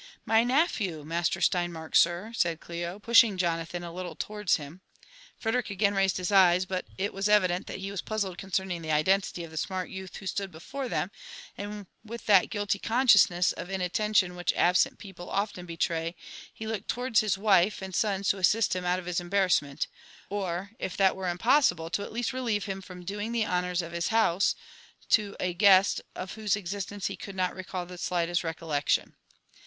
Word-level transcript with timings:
''My 0.27 0.43
nephew, 0.43 1.03
Master 1.03 1.41
Steinmark, 1.41 1.95
sir!" 1.95 2.31
said 2.35 2.59
Clio, 2.59 2.97
pushing 2.97 3.37
Jona 3.37 3.67
than 3.69 3.83
a 3.83 3.93
little 3.93 4.15
towards 4.15 4.55
him. 4.55 4.81
Frederick 5.37 5.69
again 5.69 5.93
raised 5.93 6.17
his 6.17 6.31
eyes, 6.31 6.65
but 6.65 6.85
it 6.97 7.13
was 7.13 7.29
evident 7.29 7.67
that 7.67 7.77
he 7.81 7.91
was 7.91 8.01
puzzled 8.01 8.39
concerning 8.39 8.81
the 8.81 8.91
identity 8.91 9.43
of 9.43 9.51
the 9.51 9.57
smart 9.57 9.91
youth 9.91 10.15
who 10.15 10.25
stood 10.25 10.49
before 10.51 10.89
him, 10.89 11.11
and 11.55 11.85
with 12.03 12.25
that 12.25 12.49
guilty 12.49 12.79
consciousness 12.79 13.51
of 13.51 13.67
inatten 13.67 14.15
tion 14.15 14.35
which 14.35 14.53
absent 14.55 14.97
people 14.97 15.29
often 15.29 15.67
betray, 15.67 16.15
he 16.51 16.65
looked 16.65 16.87
towards 16.87 17.19
his 17.19 17.37
wife 17.37 17.79
and 17.79 17.93
sons 17.93 18.27
to 18.29 18.39
assist 18.39 18.75
him 18.75 18.83
out 18.83 18.97
of 18.97 19.05
his 19.05 19.19
embarrassment, 19.19 19.85
or, 20.31 20.71
if 20.79 20.97
that 20.97 21.15
were 21.15 21.25
impos 21.31 21.71
sible, 21.71 22.03
at 22.03 22.11
least 22.11 22.31
to 22.31 22.35
relieve 22.37 22.65
him 22.65 22.81
from 22.81 23.05
doing 23.05 23.31
the 23.33 23.45
honours 23.45 23.83
of 23.83 23.91
his 23.91 24.07
house 24.07 24.55
to 25.09 25.35
a 25.39 25.53
guest 25.53 26.01
of 26.15 26.33
whose 26.33 26.55
existence 26.55 27.05
he 27.05 27.15
could 27.15 27.35
not 27.35 27.53
recal 27.55 27.85
the 27.85 27.99
slightest 27.99 28.43
recollection. 28.43 29.13